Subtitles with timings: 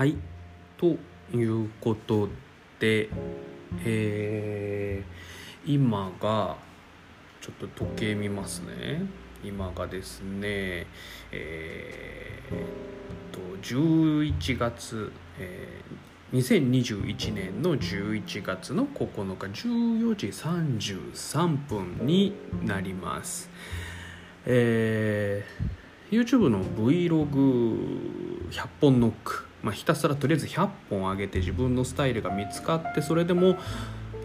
[0.00, 0.16] はい。
[0.78, 0.96] と
[1.36, 2.30] いうこと
[2.78, 3.10] で、
[3.84, 6.56] えー今が
[7.42, 9.02] ちょっと時計見ますね。
[9.44, 10.86] 今がですね
[11.30, 12.60] えーっ
[13.30, 22.32] と11月、えー2021年の11月の9日14時33分に
[22.64, 23.50] なります。
[24.46, 33.56] えー YouTube の Vlog100 本ノック、まあ、ひたすらとりあえず100本上げて自分のスタイルが見つかってそれでも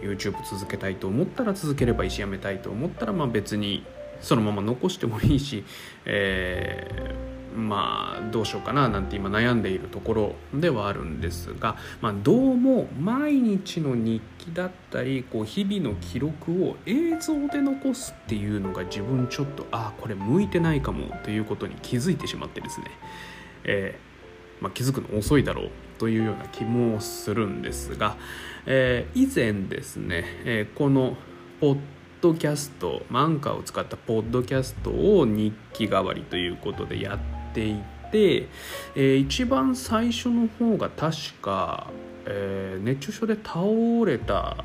[0.00, 3.84] YouTube 続けたいと思ったら続ければいいしやめたいと思ったらまあ別に
[4.20, 5.64] そのまま残してもいいし、
[6.06, 22.86] えーまあどうしようかななんて今悩んでいるところではあるんですが、まあ、どうも毎日の日記だったりこう日々の記録を映像で残すっていうのが自分ちょっとああこれ向いてないかもということに気づいてしまってですね、
[23.64, 24.15] えー
[24.60, 28.16] まあ、気づくの遅いだろうというような気もするんですが、
[28.66, 31.16] えー以前ですね、えーこの
[31.60, 31.78] ポッ
[32.20, 37.76] ドキャストマンカーを使ったポッドキャストを日記代わりということでやってい
[38.10, 38.48] て、
[38.94, 41.90] えー一番最初の方が確か、
[42.26, 43.60] えー熱中症で倒
[44.04, 44.64] れた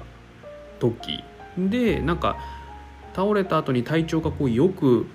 [0.79, 1.23] 時
[1.57, 2.37] でなんか
[3.13, 5.05] 倒れた後に体調がこう良く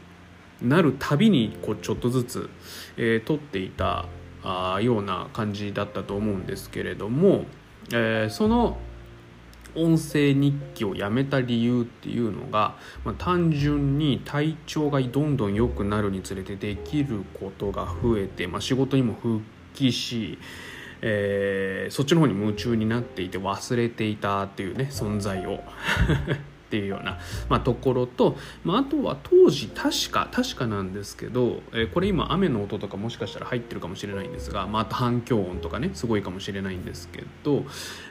[0.62, 2.50] なるたびにこうちょっとずつ、
[2.96, 4.06] えー撮っていた
[4.46, 7.44] あような感じだったと思うんですけれども、
[7.92, 8.78] えーその
[9.78, 19.42] 音声日記をやめた理由っていうのが、まあ、単純に体調がどんどん良くなるにつれてできることが増えて、まあ、仕事にも復
[19.74, 20.38] 帰し、
[21.02, 25.60] えーそっちの方に夢中になっていて忘れていたっていうね存在を。
[26.66, 37.64] っていうような、まあ、ところと、まあ、あとは当時確か確かなんですけど、えーこれ今雨の音とかもしかしたら入ってるかもしれないんですが、まあ、あと反響音とかねすごいかもしれないんですけど、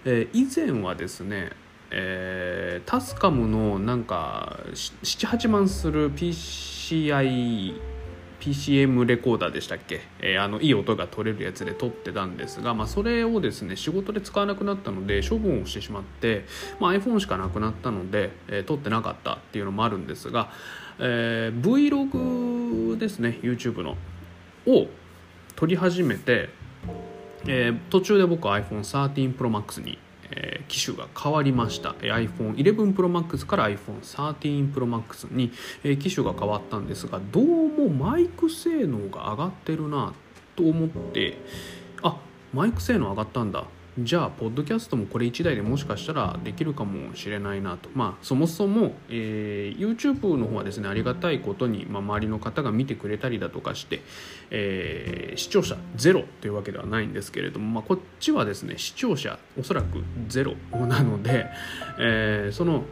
[0.05, 1.51] えー以前はですね
[1.91, 7.94] えータスカムのなんか78万する PCI
[8.39, 16.45] PCM レコーダーでしたっけ、えーあのいい音が取れるやつで撮ってたんですが、まあ、それをですね仕事で使わなくなったので処分をしてしまって、
[16.79, 20.51] まあ、iPhone しかなくなったので、えー撮ってなかったっていうのもあるんですが、
[20.99, 23.97] えー Vlog ですね YouTube の
[24.67, 24.87] を
[25.55, 26.49] 撮り始めて、
[27.47, 29.97] えー途中で僕は iPhone13 Pro Max に、
[30.35, 31.91] え機種が変わりました。
[31.91, 35.51] iPhone11 Pro Max から iPhone13 Pro Max に、
[35.83, 40.13] え機種が変わったんですがどうもマイク性能が上がってるな
[40.55, 41.37] と思って
[42.01, 42.17] あ
[42.53, 43.65] マイク性能上がったんだ。
[43.97, 47.89] じゃあポッドキャストもこれ1台でもしかしたらできるかもしれないなと。
[47.93, 54.01] まあそもそも、えー YouTube の方はですねありがたいことに、まあ、周りの方が見てくれたりだとかして、
[54.51, 60.55] えー視聴者ゼロというわけではないんですけれども、まあ、こっちはですね視聴者おそらくゼロ
[60.87, 61.45] なので、
[61.97, 62.83] えーその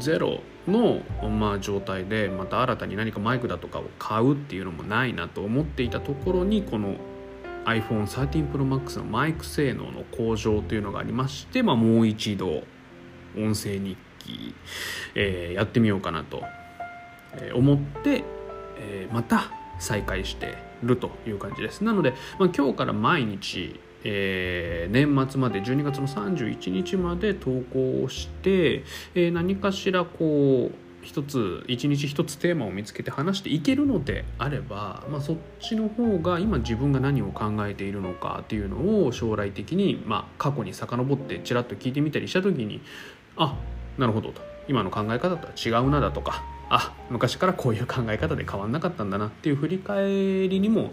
[0.00, 6.96] ゼロの、まあ、状態でまた新たに何かマイクだとかを買うっていうのもないなと思っていたところにこの
[7.68, 12.62] iPhone13 Pro Max のマイク性能の向上というのがありまして、まあ、もう一度
[13.36, 14.54] 音声日記、
[15.14, 16.42] えーやってみようかなと
[17.54, 18.24] 思って、
[18.78, 21.84] えーまた再開してるという感じです。
[21.84, 42.80] なので、まあ、今日から毎日、えー年末まで12月の31日まで投稿をして、えー何かしらこう一つ一日一つテーマを見つけて話していけるのであれば、まあ、そっちの方が今自分が何を考えているのかっていうのを将来的に、まあ、過去に遡ってちらっと聞いてみたりした時に
[43.36, 43.56] あ
[43.96, 50.92] なるほどと今の考え方とは違うなだとかあ昔からこういう考え方で変わんなかったんだなっていう振り返りにも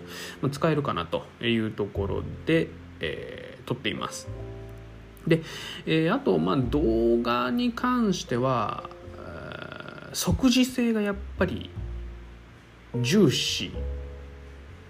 [0.52, 4.28] 使えるかなというところで、えー撮っています。
[5.28, 5.42] で、
[5.86, 8.90] えーあと、まあ、動画に関しては
[10.16, 11.70] 即時性がやっぱり
[13.02, 13.74] 重視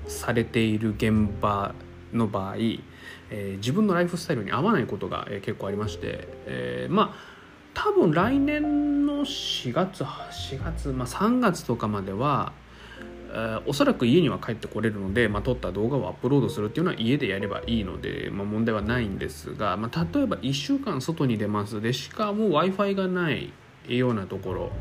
[0.05, 1.73] されている現場
[2.13, 7.35] の場合、えー自分のライフスタイルに合わないことが、えー結構ありまして、えーまあ
[7.73, 12.53] 多分来年の4月4月、まあ、3月とかまでは、
[13.31, 21.81] えーおそらく家には帰ってこれるので、まあ、撮った動画をアップロードするっていうのは家でやればいいので、まあ、問題はないんですが、まあ、例えば1週間外に出ます。
[21.81, 23.51] でしかも w i f i がない
[23.87, 24.71] ようなところ。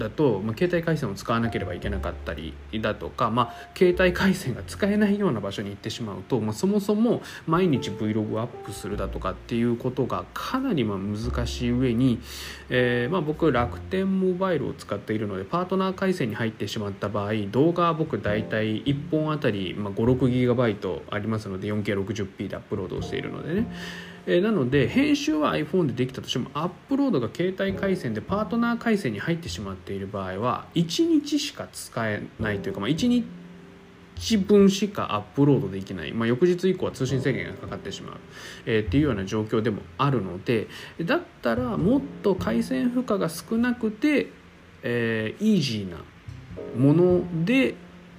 [0.00, 12.20] だと、まあ、携帯回線を使わなければいけなかったりだとか、まあ、携帯回線が使えないような場所に行ってしまうと、まあ、そもそも毎日 Vlog アップするだとかっていうことがかなりま難しい上に、
[12.70, 24.09] えーま、僕楽天モバイルを使っているのでパートナー回線に入ってしまった場合動画は僕大体1本あたり、ま、56GB ありますので 4K60p でアップロードしているのでね。
[24.26, 38.16] えー、なので編集は iPhone でできたとしてもアップロードが携帯回線でパートナー回線に入ってしまっている場合は1日しか使えないというか、まあ、1日分しかアップロードできない、まあ、翌日以降は通信制限がかかってしまう、
[38.66, 40.68] えー、っていうような状況でもあるので
[41.02, 44.28] だったらもっと回線負荷が少なくて、
[44.82, 45.98] えー、イージーな
[46.76, 47.74] もので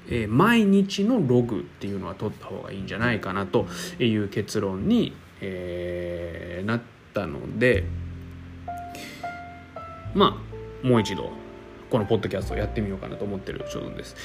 [0.09, 3.67] えー、毎日のログっていうのは取った方がいいんじゃないかなと
[3.99, 6.81] いう結論にえー、なっ
[7.13, 7.83] たので
[10.13, 10.41] ま
[10.83, 11.31] あもう一度
[11.89, 14.15] このポッドキャストをやってみようかなと思ってる所存です。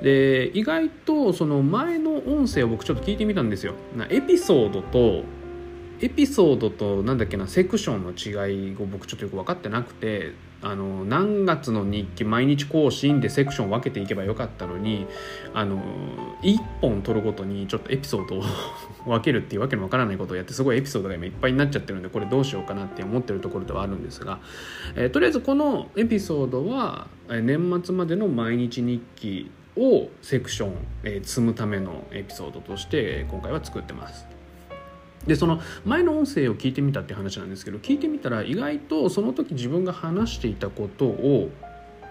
[0.00, 3.74] で意外とその前の音声を僕ちょっと聞いてみたんですよ。
[4.10, 5.24] エピソードと
[6.00, 15.06] エピソードとなんだっけなセクションの違いを僕ちょっとよく分かってなくてあの何月の日記毎日更新でセクション分けていけばよかったのに
[15.54, 15.82] あの
[16.42, 18.42] 1本取るごとにちょっとエピソードを
[19.06, 24.40] 分けるっていうわけのわからないことをやってすごいエピソードが今いっぱいになっちゃってるんでこれどうしようかなって思ってるところではあるんですが、
[24.96, 30.72] えー、とりあえずこのエピソードは年末までの毎日日記をセクション、
[31.04, 34.35] えー、積むためのエピソードとして今回は作ってます。
[35.26, 41.50] でその前の音声を聞いてみたって話なんですけど聞いてみたら意外とその時自分が話していたことを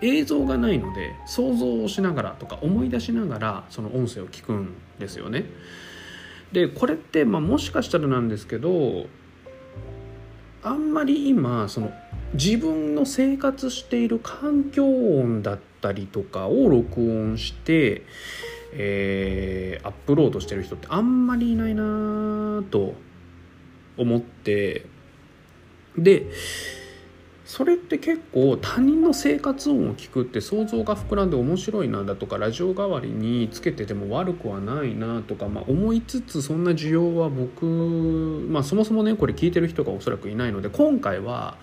[0.02, 5.46] 映像がないので想像をしながらとか思い出しながらその音声を聞くんですよね。
[6.52, 9.08] でこれって、まあ、もしかしたらなんですけど
[10.64, 11.92] あんまり今その
[12.34, 18.04] 自分の生活している環境音だったりとかを録音して、
[18.74, 22.94] えー、アップロードしてる人ってあんまりいないなと
[23.98, 24.86] 思って
[25.98, 26.28] で
[27.46, 37.66] それって結構他人の生活音を聞くって想像が膨らんで面白いなだとかラジオ代わりにつけてても悪くはないなとか、まあ、思いつつそんな需要は僕、
[38.50, 41.58] まあ、そもそもねこれ聞いてる人がおそらくいないので今回は、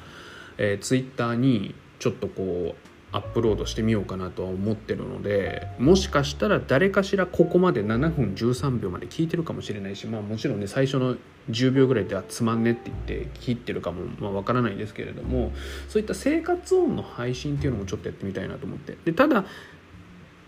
[0.56, 11.16] えー、ツイッターにちょっとこうアップロードしてみようかなとは思ってるのでもしかしたら誰かしらここまで7分13秒まで聞いてるかもしれないしまあもちろんね最初の
[11.50, 15.52] 10秒ぐらいではつまんねって言って切ってるかもまあ分からないですけれども
[15.88, 18.96] そういった生活音の配信っていうのもちょっとやってみたいなと思って。
[19.04, 19.44] でただ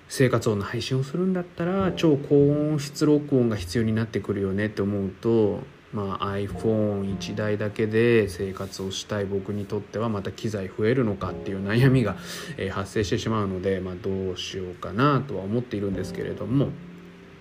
[0.07, 5.63] 生活音の配信をするんだったら超高音質録音が必要になってくるよねって思うと
[5.94, 12.17] まあ、iPhone1 台だけで生活をしたい僕にとってはまた機材増えるのかっていう悩みが、
[12.56, 16.70] え発生してしまうので、まあ、どうしようかなとは思っているんですけれども、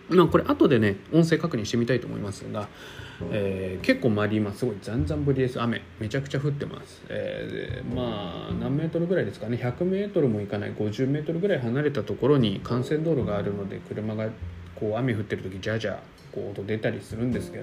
[0.09, 2.67] まあ、これ後でね音声確認してみたいと思いますが、
[3.31, 5.59] えー、結構周り今すごいざんざん降りです。
[5.59, 9.57] 雨めちゃくちゃ降ってます、えー、まあ何メートルぐらいですかね。
[9.57, 10.73] 100メートルもいかない。
[10.73, 14.29] 50メートルぐらい離れたところに幹線道路があるので車が
[14.75, 15.98] こう雨降ってる時ジャジャ
[16.31, 17.60] こう音出たりするんですけ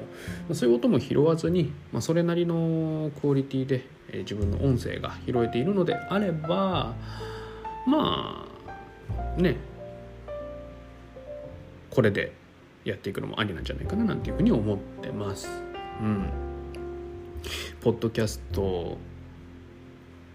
[0.49, 6.95] ど、そういう音も拾わずに、まあ、それなりのクオリティで、え、自分の音声が拾えているのであれば
[7.87, 8.47] ま
[9.37, 9.57] あね
[11.91, 12.33] これで
[12.85, 15.49] やっていくのもありなんじゃないかななんていうふうに思ってます。
[16.01, 16.31] うん、
[17.81, 18.97] ポッドキャスト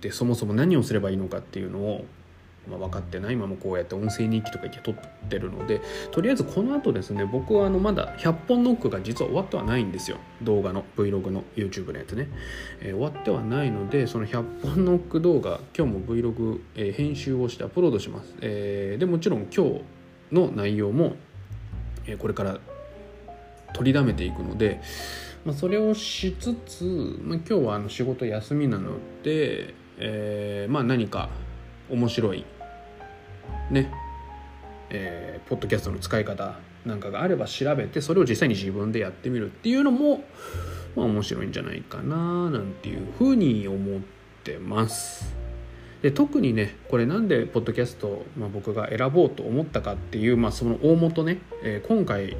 [0.01, 2.05] でそもそも何をすればいいのかっていうのを
[2.67, 4.95] まあ、分かってないままこうやって音声日記とか言って撮っ
[5.29, 5.81] てるので
[6.11, 10.17] とりあえずこの後ですね僕はあのまだ100本ノックが実は終わってはないんですよ。
[10.41, 12.29] 動画の Vlog の YouTube のやつね、
[12.81, 19.81] えー、終わってはないのでその100本ノック動画今日も Vlog、えー、編集をしてアップロードします、えー、でもちろん今日
[20.31, 21.15] の内容も、
[22.05, 22.59] えー、これから
[23.73, 24.81] 取りだめていくので、
[25.43, 26.83] まあ、それをしつつ、
[27.21, 28.91] まあ、今日はあの仕事休みなの
[29.23, 31.29] で、えー、まあ何か
[31.89, 32.45] 面白い
[33.71, 33.91] ね
[34.89, 40.23] えー、ポッドキャストの使い方なんかがあれば調べてそれを実際に自分でやってみるっていうのも、
[40.95, 44.01] まあ、面白いんじゃないかななんていうふうに思っ
[44.43, 45.33] てます。
[46.01, 52.37] で特にねこれなんでポッドキャスト、まあ、僕が選ぼうと思ったかっていう、まあ、その大元ね、えー、今回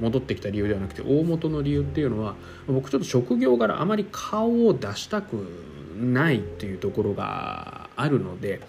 [0.00, 2.34] 戻ってきた理由ではなくて大元の理由っていうのは
[2.66, 5.34] 僕ちょっと職業柄あまり顔を出したく
[5.98, 8.60] ないっていうところがあるので、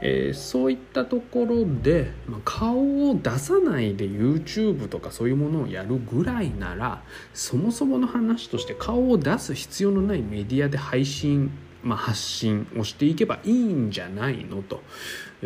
[0.00, 11.50] えー、そういったところで、まあ、顔を出さないで YouTube とかそういうものをやるぐらいならそもそもの話として顔を出す必要のないメディアで配信
[11.84, 14.62] まあ、発信をしていけばいいんじゃないの？
[14.62, 14.82] と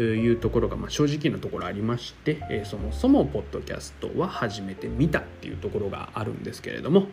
[0.01, 7.09] いうところがまあ正直なところありまして、えそもそもポッドキャストは始めてみたっていうところがあるんですけれども、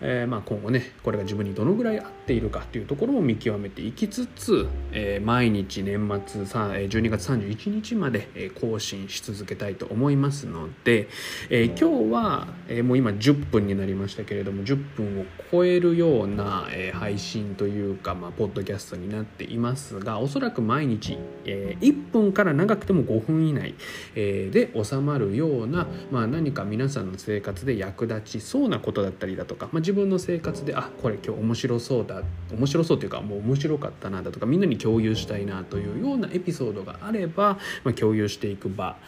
[0.00, 11.08] えー、まあ今後ねこれが自分にどのぐらい合っているかっていうところも見極めていきつつ、えー、毎日年末さ12月31日まで更新し続けたいと思いますので、
[11.50, 23.74] えー、今日は、え、もう今10分になりましたけれども10分を超えるような、え、配信というか、まあ、ポッドキャストになっていますがおそらく毎日、え、1分から長くても5分以内、
[24.14, 38.98] え、で収まるような、まあ、何か皆さんの生活で役立ちそうなことだったりだとか、まあ、自分の生活であこれ今日面白そうだ面白そうというかもう面白かったなだとかみんなに共有したいなというようなエピソードがあれば、まあ、共有していく場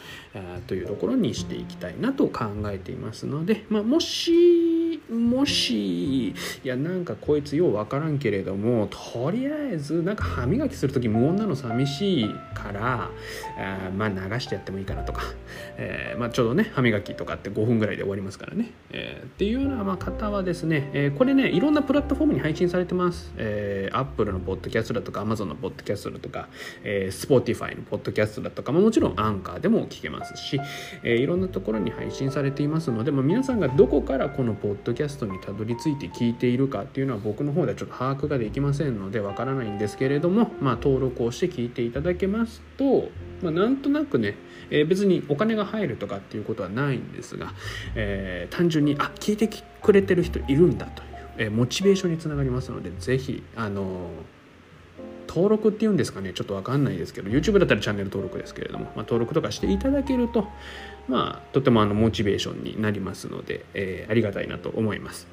[0.68, 4.32] というところにしていきたいなと考えていますので、まあ、もし
[5.10, 13.10] もしいやなんかこいつよう分からんけれどもとりあえずなんか歯磨きする時無音なの寂しいから
[13.58, 15.22] あまあ流してやってもいいかなとか、
[15.76, 26.48] えー、まあ、ちょうどね歯磨きとかって5分ぐらいで終わりますからね、えー、っていうようなま方はですね、えー、これねいろんなプラットフォームに配信されてます、えー、Apple のポッドキャストだとか Amazon のポッドキャストだとか、
[26.84, 30.60] えー、Spotify のポッドキャストだとか、まあ、もちろんアンカーでも聞けますし、
[31.02, 43.08] えー、いろんなところに配信されていますので、まあ、皆さんがどこからこのポッドキャストキャストにたどり着いて聞いているかっていうのは僕の方ではちょっと把握ができませんのでわからないんですけれども、まあ、登録をして聞いていただけますと、
[43.40, 44.36] まあ、なんとなくね、
[44.68, 47.54] えー、別にお金が入るとかっていうことはないんですが、
[47.94, 49.48] えー、単純にあ聞いて
[49.80, 54.10] くれてる人いるんだという、えー、モチベーションにつながりますのでぜひあの
[55.32, 60.48] 登録っていうんですかねちょっと分かんないですけど YouTube だったらチャンネル登録ですけれども、まあ、登録とかしていただけると
[61.06, 65.28] まあとてもあのモチベーションになりますので、えー、ありがたいなと思います。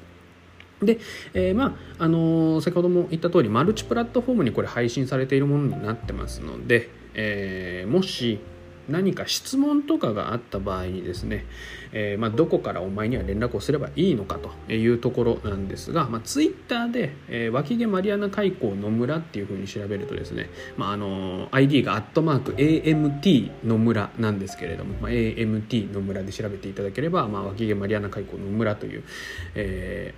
[0.80, 1.00] で、
[1.34, 8.38] えー、まああのー、先ほども言った通りマルチプラットフォームにこれ配信されているものになってますので、え、もし
[8.88, 11.44] 何か質問とかがあった場合にですね、
[11.92, 29.04] えー、まあ、どこからお前には連絡をすればいいのかというところなんですが、まあ、ツイッターで、えー、脇毛マリアナ海溝野村っていうふうに調べるとですね、まあ、あの ID がアットマーク AMT 野村なんですけれども、まあ、AMT 野村で調べていただければ、まあ、脇毛マリアナ海溝野村という、
[29.54, 30.14] え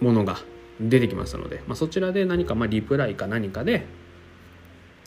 [0.00, 0.38] ー、ものが
[0.80, 3.86] 出てきますので、まあ、そちらで何かまあリプライか何かで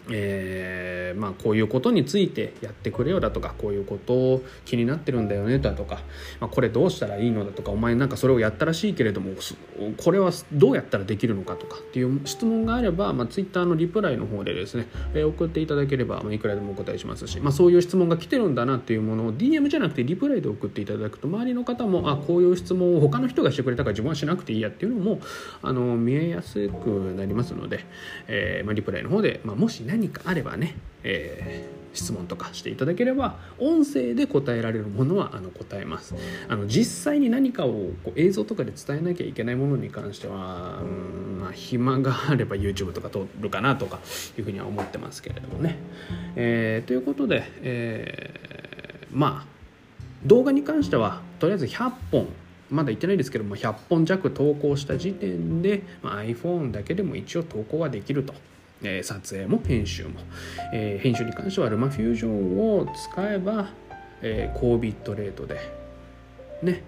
[0.10, 6.00] えー、まあ、こういうことについてやってくれよだとかこういうことを気になってるんだよねだとか、
[6.40, 9.32] まあ、これどうしたらいいのだとかお前なんかそれをやったらしいけれども
[10.04, 25.20] これはどうやったらできるのかとかっていう質問があれば、まあ、Twitter のリプライの方でですね、えー、送っていただければ、まあ、いくらでもお答えしますし、まあ、そういう質問が来てるんだなっていうものを DM じゃなくてリプライで送っていただくと周りの方もあこういう質問を他の人がしてくれたから自分はしなくていいやっていうのも
[25.62, 27.86] あの見えやすくなりますので、
[28.28, 36.16] えーまあ、リプライの方で、まあ、もしね何かあればね、えー、質問とかしていただければ音声で答えられるものはあの答えます
[36.50, 44.00] あの実際に何かをこう映像とかで伝えなきゃいけないものに関してはうん、まあ、暇があれば YouTube とか撮るかなとか
[44.38, 45.78] いうふうには思ってますけれどもね、
[46.36, 49.56] えー、ということで、えー、まあ
[50.26, 52.28] 動画に関してはとりあえず100本
[52.70, 58.34] まだ言ってないですけども100本弱投稿した時点で、まあ、iPhone だけでも一応投稿はできると。
[58.86, 60.20] え、撮影も編集も、
[60.74, 63.70] えー、編集に関してはルマフュージョンを使えば、
[64.22, 65.60] えー、高ビットレートで
[66.62, 66.84] ね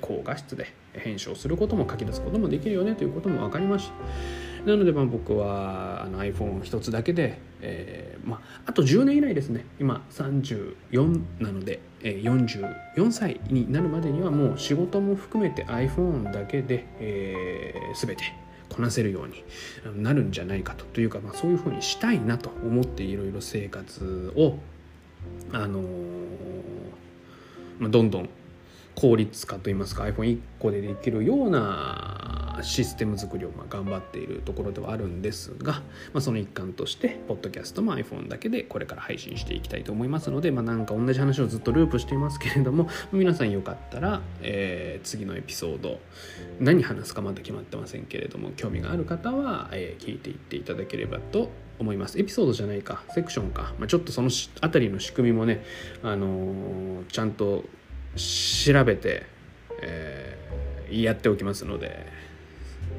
[0.00, 9.64] 高画質で編集をすることも書き出すこともできるよねということも分かりましたなのでまあ僕はあの iPhone 一つだけで、えーまあ、あと10年以内ですね。
[9.78, 12.22] 今34なので、えー、
[12.96, 18.24] 44歳になるまでにはもう仕事も含めて iPhone だけで、えー、全て
[18.76, 19.42] こなせるように
[20.02, 20.84] なるんじゃないかと。
[20.84, 24.58] というか、まあ、そういうふうにしたいなと思っていろいろ生活を、
[25.52, 25.80] あの、
[27.78, 28.28] まあ、どんどん
[28.94, 32.15] 効率化といいますか iPhone1 個でできるような
[32.62, 35.74] システム作りをま頑張っているところではあるんですが、
[36.12, 46.00] まあ、その一環としてポッドキャストも iPhone だけでこれから配信していきたいと思いますので、まあ、なんか同じ話をずっとループしていますけれども皆さんよかったら、えー、次のエピソード
[46.60, 52.18] 何話すかまだ決まってませんけれども興味がある方は、えー、聞いていっていただければと思います。
[52.18, 55.62] エピソードじゃないかセクションか、まあ、ちょっとその辺りの仕組みもね、
[56.02, 57.64] あのー、ちゃんと
[58.16, 59.26] 調べて、
[59.82, 62.06] えー、やっておきますので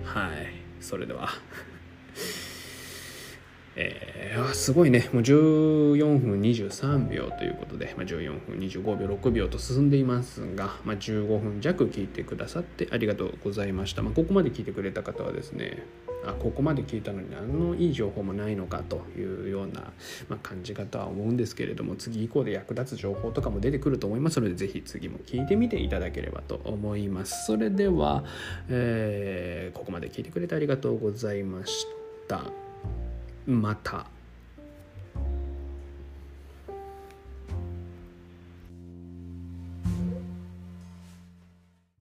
[0.07, 0.47] はい。
[0.79, 1.29] それでは。
[3.79, 5.07] えー、すごいね。
[5.13, 15.85] もう14分23秒ということで、まあ、14分25秒6秒と進んでいますが、まあ、15分弱聞いてくださってありがとうございました、まあ、ここまで聞いてくれた方はですね
[16.25, 19.93] あここまで聞いたのに何のいい情報もないのかというような、
[20.27, 27.45] ま、感じかとは思うんですけれども次以降で役立つ情報とかも出てくると思いますので是非次も聞いてみていただければと思います。
[27.45, 28.23] それでは、
[28.69, 31.85] えー、ここまで聞いてくれてありがとうございまし
[32.27, 32.66] た。
[33.47, 34.16] また。